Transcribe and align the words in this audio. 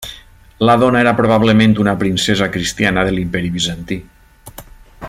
La 0.69 0.75
dona 0.83 1.01
era 1.01 1.13
probablement 1.19 1.75
una 1.83 1.93
princesa 2.05 2.49
cristiana 2.57 3.05
de 3.11 3.13
l'Imperi 3.19 3.53
bizantí. 3.59 4.01